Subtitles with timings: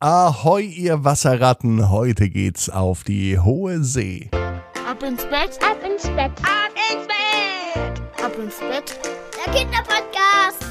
[0.00, 4.28] Ahoi, ihr Wasserratten, heute geht's auf die hohe See.
[4.32, 8.98] Ab ins Bett, ab ins Bett, ab ins Bett, ab ins Bett.
[9.46, 10.64] Der Kinderpodcast.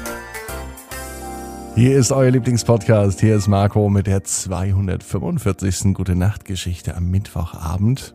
[1.74, 3.18] Hier ist euer Lieblingspodcast.
[3.20, 5.94] Hier ist Marco mit der 245.
[5.94, 8.14] Gute Nacht Geschichte am Mittwochabend.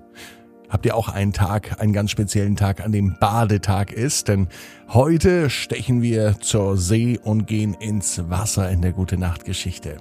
[0.70, 4.28] Habt ihr auch einen Tag, einen ganz speziellen Tag, an dem Badetag ist?
[4.28, 4.48] Denn
[4.88, 9.98] heute stechen wir zur See und gehen ins Wasser in der Gute Nacht Geschichte.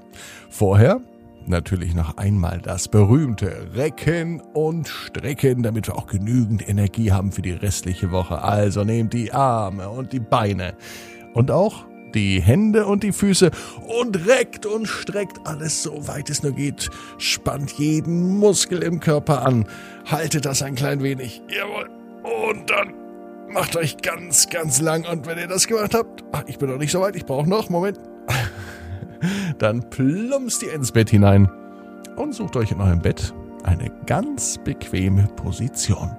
[0.50, 1.00] Vorher
[1.46, 7.40] natürlich noch einmal das berühmte Recken und Strecken, damit wir auch genügend Energie haben für
[7.40, 8.42] die restliche Woche.
[8.42, 10.74] Also nehmt die Arme und die Beine
[11.32, 13.50] und auch die Hände und die Füße
[13.86, 16.90] und reckt und streckt alles so weit es nur geht.
[17.18, 19.66] Spannt jeden Muskel im Körper an.
[20.06, 21.42] Haltet das ein klein wenig.
[21.48, 21.88] Jawohl.
[22.50, 22.94] Und dann
[23.48, 25.04] macht euch ganz, ganz lang.
[25.06, 27.48] Und wenn ihr das gemacht habt, ach, ich bin noch nicht so weit, ich brauche
[27.48, 27.98] noch, Moment.
[29.58, 31.50] Dann plumpst ihr ins Bett hinein
[32.16, 33.34] und sucht euch in eurem Bett
[33.64, 36.16] eine ganz bequeme Position.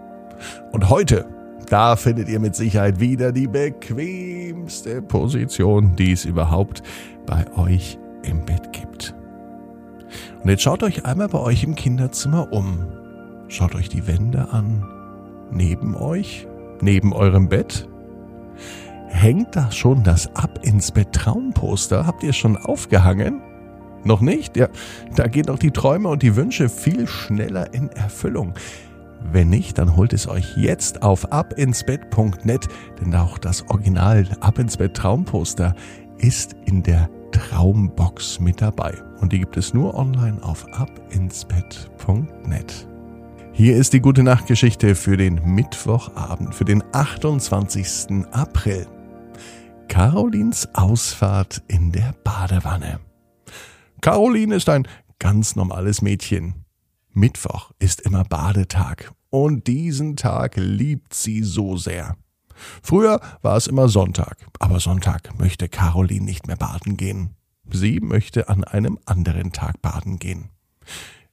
[0.72, 1.26] Und heute
[1.70, 6.82] da findet ihr mit Sicherheit wieder die bequemste Position, die es überhaupt
[7.26, 9.16] bei euch im Bett gibt.
[10.42, 12.88] Und jetzt schaut euch einmal bei euch im Kinderzimmer um.
[13.48, 14.84] Schaut euch die Wände an.
[15.52, 16.48] Neben euch,
[16.82, 17.88] neben eurem Bett.
[19.08, 22.06] Hängt da schon das Ab ins Bett Traumposter?
[22.06, 23.42] Habt ihr schon aufgehangen?
[24.04, 24.56] Noch nicht?
[24.56, 24.70] Ja,
[25.16, 28.54] da gehen doch die Träume und die Wünsche viel schneller in Erfüllung.
[29.22, 32.68] Wenn nicht, dann holt es euch jetzt auf abinsbett.net,
[33.00, 34.60] denn auch das Original Ab
[34.94, 35.76] Traumposter
[36.18, 38.94] ist in der Traumbox mit dabei.
[39.20, 42.88] Und die gibt es nur online auf abinsbett.net.
[43.52, 48.26] Hier ist die gute Nachtgeschichte für den Mittwochabend, für den 28.
[48.32, 48.88] April.
[49.90, 53.02] Carolins Ausfahrt in der Badewanne.
[54.02, 54.88] Caroline ist ein
[55.20, 56.64] ganz normales Mädchen.
[57.20, 62.16] Mittwoch ist immer Badetag und diesen Tag liebt sie so sehr.
[62.82, 67.36] Früher war es immer Sonntag, aber Sonntag möchte Caroline nicht mehr baden gehen.
[67.70, 70.50] Sie möchte an einem anderen Tag baden gehen.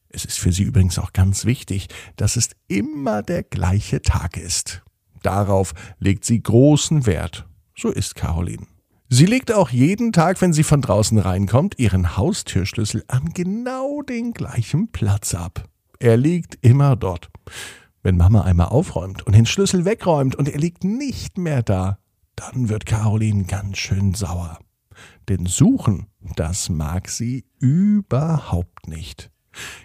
[0.09, 4.82] Es ist für sie übrigens auch ganz wichtig, dass es immer der gleiche Tag ist.
[5.22, 7.47] Darauf legt sie großen Wert.
[7.77, 8.66] So ist Caroline.
[9.09, 14.32] Sie legt auch jeden Tag, wenn sie von draußen reinkommt, ihren Haustürschlüssel an genau den
[14.32, 15.69] gleichen Platz ab.
[15.99, 17.31] Er liegt immer dort.
[18.03, 21.99] Wenn Mama einmal aufräumt und den Schlüssel wegräumt und er liegt nicht mehr da,
[22.37, 24.59] dann wird Caroline ganz schön sauer.
[25.29, 26.06] Denn suchen,
[26.37, 29.31] das mag sie überhaupt nicht.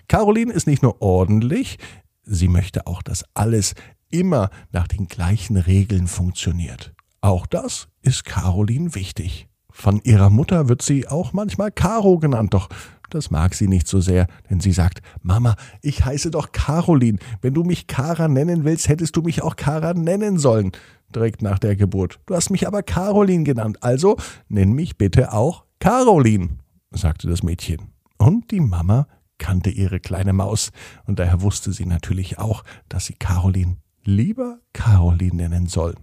[0.07, 1.77] Caroline ist nicht nur ordentlich,
[2.23, 3.73] sie möchte auch, dass alles
[4.09, 6.93] immer nach den gleichen Regeln funktioniert.
[7.21, 9.47] Auch das ist Caroline wichtig.
[9.71, 12.67] Von ihrer Mutter wird sie auch manchmal Caro genannt, doch
[13.13, 17.19] das mag sie nicht so sehr, denn sie sagt, Mama, ich heiße doch Caroline.
[17.41, 20.71] Wenn du mich Kara nennen willst, hättest du mich auch Kara nennen sollen.
[21.13, 22.19] Direkt nach der Geburt.
[22.25, 24.17] Du hast mich aber Caroline genannt, also
[24.47, 26.57] nenn mich bitte auch Caroline,
[26.91, 27.91] sagte das Mädchen.
[28.17, 29.07] Und die Mama
[29.37, 30.71] kannte ihre kleine Maus,
[31.05, 35.95] und daher wusste sie natürlich auch, dass sie Caroline lieber Caroline nennen soll.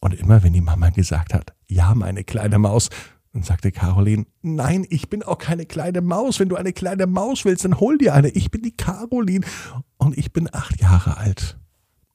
[0.00, 2.88] Und immer wenn die Mama gesagt hat, ja, meine kleine Maus,
[3.32, 6.40] dann sagte Caroline, nein, ich bin auch keine kleine Maus.
[6.40, 8.30] Wenn du eine kleine Maus willst, dann hol dir eine.
[8.30, 9.46] Ich bin die Caroline
[9.98, 11.58] und ich bin acht Jahre alt.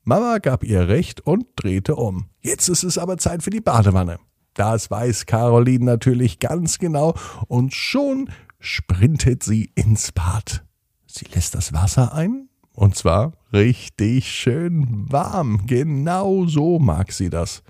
[0.04, 2.30] Mama gab ihr recht und drehte um.
[2.42, 4.20] Jetzt ist es aber Zeit für die Badewanne.
[4.54, 7.16] Das weiß Caroline natürlich ganz genau
[7.48, 10.66] und schon sprintet sie ins Bad.
[11.08, 15.66] Sie lässt das Wasser ein und zwar richtig schön warm.
[15.66, 17.64] Genau so mag sie das.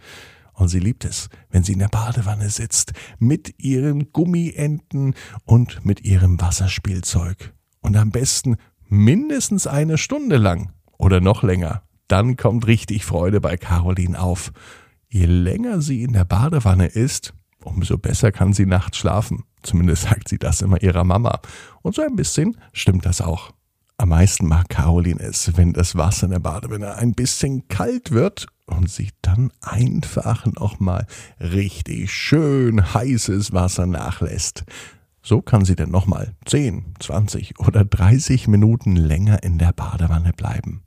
[0.56, 6.02] Und sie liebt es, wenn sie in der Badewanne sitzt, mit ihren Gummienten und mit
[6.06, 7.54] ihrem Wasserspielzeug.
[7.82, 8.56] Und am besten
[8.88, 11.84] mindestens eine Stunde lang oder noch länger.
[12.08, 14.52] Dann kommt richtig Freude bei Caroline auf.
[15.10, 17.34] Je länger sie in der Badewanne ist,
[17.64, 19.44] umso besser kann sie nachts schlafen.
[19.64, 21.40] Zumindest sagt sie das immer ihrer Mama.
[21.82, 23.55] Und so ein bisschen stimmt das auch.
[23.98, 28.48] Am meisten mag Caroline es, wenn das Wasser in der Badewanne ein bisschen kalt wird
[28.66, 31.08] und sich dann einfach nochmal
[31.40, 34.66] richtig schön heißes Wasser nachlässt.
[35.22, 40.84] So kann sie dann nochmal 10, 20 oder 30 Minuten länger in der Badewanne bleiben.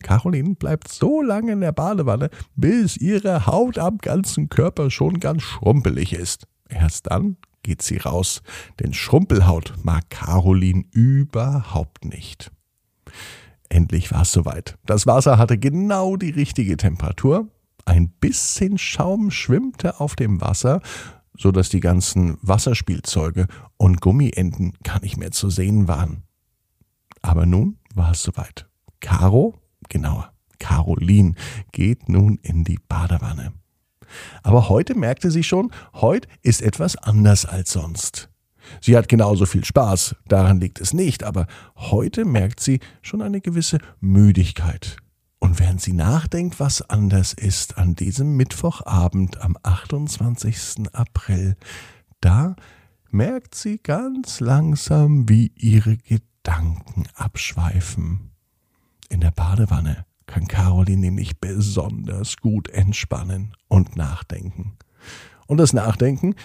[0.00, 5.42] Caroline bleibt so lange in der Badewanne, bis ihre Haut am ganzen Körper schon ganz
[5.42, 6.46] schrumpelig ist.
[6.68, 7.36] Erst dann
[7.68, 8.40] geht sie raus,
[8.80, 12.50] denn Schrumpelhaut mag Caroline überhaupt nicht.
[13.68, 14.78] Endlich war es soweit.
[14.86, 17.46] Das Wasser hatte genau die richtige Temperatur.
[17.84, 20.80] Ein bisschen Schaum schwimmte auf dem Wasser,
[21.36, 26.22] so dass die ganzen Wasserspielzeuge und Gummienten gar nicht mehr zu sehen waren.
[27.20, 28.66] Aber nun war es soweit.
[29.00, 29.60] Caro,
[29.90, 31.34] genauer, Caroline
[31.72, 33.52] geht nun in die Badewanne.
[34.42, 38.28] Aber heute merkte sie schon, heute ist etwas anders als sonst.
[38.80, 41.46] Sie hat genauso viel Spaß, daran liegt es nicht, aber
[41.76, 44.96] heute merkt sie schon eine gewisse Müdigkeit.
[45.38, 50.92] Und während sie nachdenkt, was anders ist an diesem Mittwochabend am 28.
[50.92, 51.56] April,
[52.20, 52.56] da
[53.10, 58.32] merkt sie ganz langsam, wie ihre Gedanken abschweifen.
[59.08, 64.76] In der Badewanne kann Caroline nämlich besonders gut entspannen und nachdenken.
[65.48, 66.36] Und das Nachdenken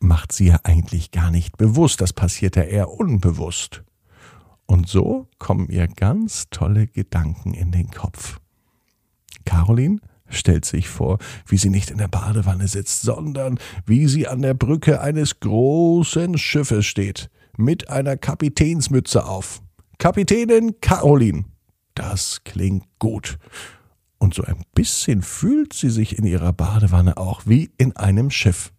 [0.00, 3.84] macht sie ja eigentlich gar nicht bewusst, das passiert ja eher unbewusst.
[4.66, 8.40] Und so kommen ihr ganz tolle Gedanken in den Kopf.
[9.44, 14.42] Caroline stellt sich vor, wie sie nicht in der Badewanne sitzt, sondern wie sie an
[14.42, 19.62] der Brücke eines großen Schiffes steht, mit einer Kapitänsmütze auf.
[19.98, 21.44] Kapitänin Caroline.
[21.96, 23.38] Das klingt gut.
[24.18, 28.72] Und so ein bisschen fühlt sie sich in ihrer Badewanne auch wie in einem Schiff.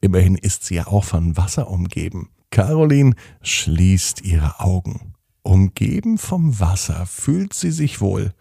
[0.00, 2.28] Immerhin ist sie ja auch von Wasser umgeben.
[2.50, 5.14] Caroline schließt ihre Augen.
[5.42, 8.34] Umgeben vom Wasser fühlt sie sich wohl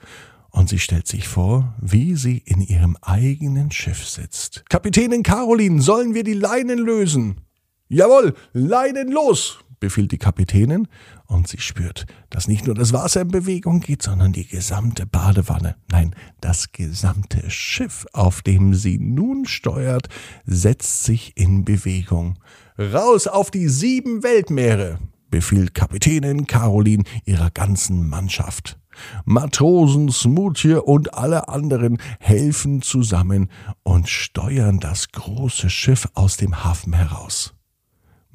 [0.49, 4.63] und sie stellt sich vor, wie sie in ihrem eigenen Schiff sitzt.
[4.69, 7.41] Kapitänin Caroline, sollen wir die Leinen lösen?
[7.89, 9.59] Jawohl, Leinen los!
[9.85, 10.87] Befiehlt die Kapitänin,
[11.27, 15.75] und sie spürt, dass nicht nur das Wasser in Bewegung geht, sondern die gesamte Badewanne,
[15.91, 20.09] nein, das gesamte Schiff, auf dem sie nun steuert,
[20.43, 22.39] setzt sich in Bewegung.
[22.79, 24.97] Raus auf die sieben Weltmeere,
[25.29, 28.79] befiehlt Kapitänin Caroline ihrer ganzen Mannschaft.
[29.23, 33.51] Matrosen, Smoothie und alle anderen helfen zusammen
[33.83, 37.54] und steuern das große Schiff aus dem Hafen heraus.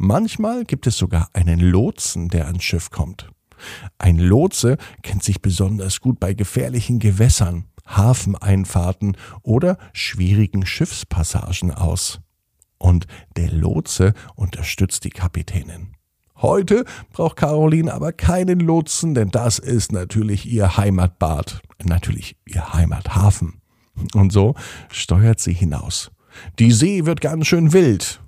[0.02, 3.29] Manchmal gibt es sogar einen Lotsen, der ans Schiff kommt.
[3.99, 12.20] Ein Lotse kennt sich besonders gut bei gefährlichen Gewässern, Hafeneinfahrten oder schwierigen Schiffspassagen aus.
[12.79, 15.88] Und der Lotse unterstützt die Kapitänin.
[16.37, 23.61] Heute braucht Caroline aber keinen Lotsen, denn das ist natürlich ihr Heimatbad, natürlich ihr Heimathafen.
[24.14, 24.55] Und so
[24.91, 26.11] steuert sie hinaus.
[26.58, 28.19] Die See wird ganz schön wild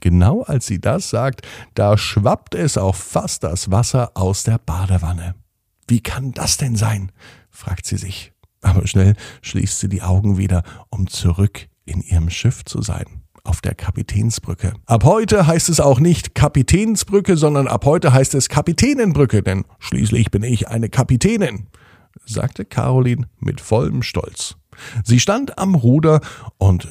[0.00, 5.34] genau als sie das sagt, da schwappt es auch fast das Wasser aus der Badewanne.
[5.88, 7.12] Wie kann das denn sein?
[7.50, 8.32] fragt sie sich.
[8.62, 13.60] Aber schnell schließt sie die Augen wieder, um zurück in ihrem Schiff zu sein auf
[13.60, 14.74] der Kapitänsbrücke.
[14.86, 20.30] Ab heute heißt es auch nicht Kapitänsbrücke, sondern ab heute heißt es Kapitänenbrücke, denn schließlich
[20.30, 21.66] bin ich eine Kapitänin,
[22.26, 24.56] sagte Caroline mit vollem Stolz.
[25.04, 26.20] Sie stand am Ruder
[26.58, 26.88] und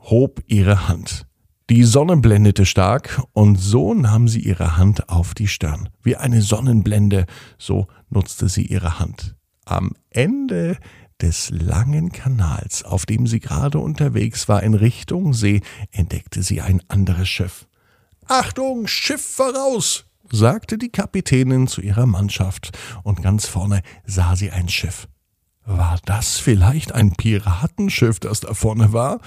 [0.00, 1.26] hob ihre Hand.
[1.70, 5.88] Die Sonne blendete stark, und so nahm sie ihre Hand auf die Stirn.
[6.02, 7.26] Wie eine Sonnenblende,
[7.56, 9.36] so nutzte sie ihre Hand.
[9.64, 10.76] Am Ende
[11.20, 15.60] des langen Kanals, auf dem sie gerade unterwegs war in Richtung See,
[15.92, 17.68] entdeckte sie ein anderes Schiff.
[18.26, 20.04] Achtung, Schiff voraus!
[20.30, 25.06] sagte die Kapitänin zu ihrer Mannschaft, und ganz vorne sah sie ein Schiff.
[25.64, 29.20] War das vielleicht ein Piratenschiff, das da vorne war?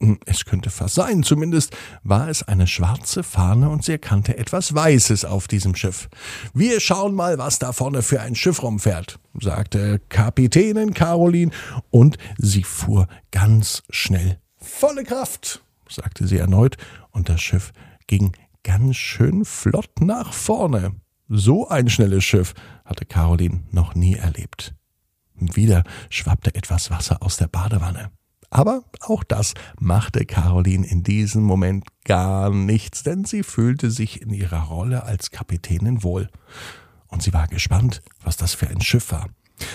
[0.00, 4.72] Hm, es könnte fast sein, zumindest war es eine schwarze Fahne und sie erkannte etwas
[4.72, 6.08] Weißes auf diesem Schiff.
[6.54, 11.50] Wir schauen mal, was da vorne für ein Schiff rumfährt, sagte Kapitänin Caroline,
[11.90, 14.38] und sie fuhr ganz schnell.
[14.58, 16.76] Volle Kraft, sagte sie erneut,
[17.10, 17.72] und das Schiff
[18.06, 18.32] ging
[18.62, 20.94] ganz schön flott nach vorne.
[21.28, 24.74] So ein schnelles Schiff hatte Caroline noch nie erlebt.
[25.34, 28.10] Wieder schwappte etwas Wasser aus der Badewanne.
[28.50, 34.30] Aber auch das machte Caroline in diesem Moment gar nichts, denn sie fühlte sich in
[34.30, 36.28] ihrer Rolle als Kapitänin wohl.
[37.08, 39.26] Und sie war gespannt, was das für ein Schiff war.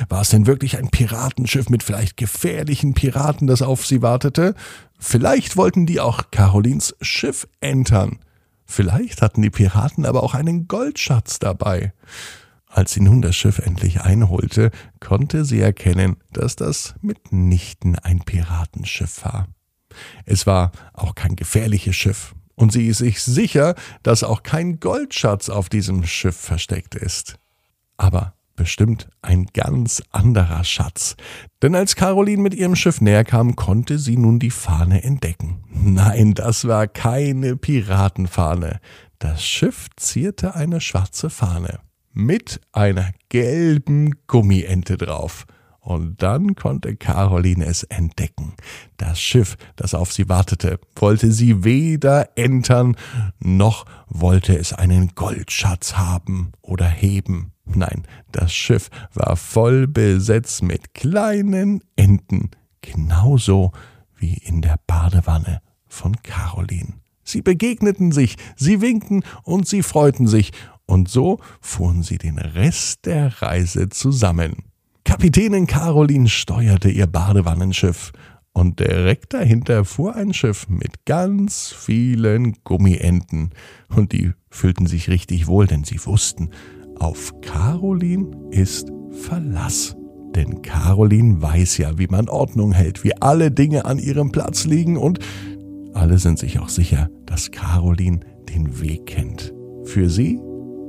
[0.10, 4.56] War es denn wirklich ein Piratenschiff mit vielleicht gefährlichen Piraten, das auf sie wartete?
[4.98, 8.20] Vielleicht wollten die auch Carolins Schiff entern.
[8.66, 11.94] Vielleicht hatten die Piraten aber auch einen Goldschatz dabei.
[12.74, 19.24] Als sie nun das Schiff endlich einholte, konnte sie erkennen, dass das mitnichten ein Piratenschiff
[19.24, 19.48] war.
[20.26, 25.50] Es war auch kein gefährliches Schiff, und sie ist sich sicher, dass auch kein Goldschatz
[25.50, 27.38] auf diesem Schiff versteckt ist.
[27.98, 31.16] Aber bestimmt ein ganz anderer Schatz.
[31.62, 35.64] Denn als Caroline mit ihrem Schiff näher kam, konnte sie nun die Fahne entdecken.
[35.70, 38.80] Nein, das war keine Piratenfahne.
[39.20, 41.80] Das Schiff zierte eine schwarze Fahne
[42.14, 45.46] mit einer gelben Gummiente drauf.
[45.80, 48.54] Und dann konnte Caroline es entdecken.
[48.96, 52.96] Das Schiff, das auf sie wartete, wollte sie weder entern,
[53.40, 57.52] noch wollte es einen Goldschatz haben oder heben.
[57.66, 62.52] Nein, das Schiff war voll besetzt mit kleinen Enten,
[62.82, 63.74] genauso
[64.16, 66.94] wie in der Badewanne von Caroline.
[67.26, 70.52] Sie begegneten sich, sie winkten und sie freuten sich,
[70.86, 74.64] und so fuhren sie den Rest der Reise zusammen.
[75.06, 78.12] Kapitänin Caroline steuerte ihr Badewannenschiff
[78.54, 83.50] und direkt dahinter fuhr ein Schiff mit ganz vielen Gummienten.
[83.90, 86.52] Und die fühlten sich richtig wohl, denn sie wussten,
[87.00, 89.96] auf Caroline ist Verlass.
[90.36, 94.98] Denn Caroline weiß ja, wie man Ordnung hält, wie alle Dinge an ihrem Platz liegen
[94.98, 95.20] und
[95.94, 99.54] alle sind sich auch sicher, dass Caroline den Weg kennt.
[99.86, 100.40] Für sie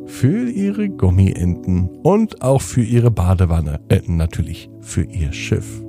[0.07, 5.83] für ihre Gummienten und auch für ihre Badewanne, äh, natürlich für ihr Schiff.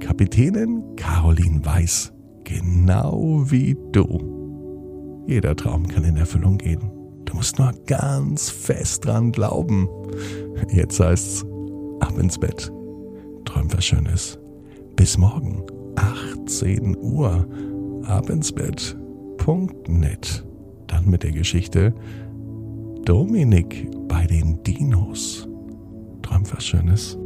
[0.00, 2.12] Kapitänin Caroline weiß,
[2.44, 5.24] genau wie du.
[5.26, 6.90] Jeder Traum kann in Erfüllung gehen.
[7.24, 9.88] Du musst nur ganz fest dran glauben.
[10.70, 11.46] Jetzt heißt's
[12.00, 12.70] ab ins Bett.
[13.44, 14.38] Träum was Schönes.
[14.96, 15.62] Bis morgen,
[15.96, 17.46] 18 Uhr.
[18.04, 20.44] Ab ins Bett.net.
[20.88, 21.94] Dann mit der Geschichte
[23.04, 25.48] Dominik bei den Dinos.
[26.22, 27.18] Träumt was Schönes.